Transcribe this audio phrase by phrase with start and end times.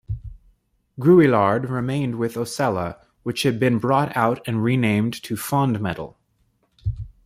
[0.99, 6.15] Grouillard remained with Osella, which had been brought out and renamed to Fondmetal.